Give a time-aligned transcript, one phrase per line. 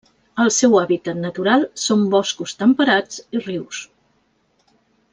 [0.43, 3.87] El seu hàbitat natural són boscos temperats i rius.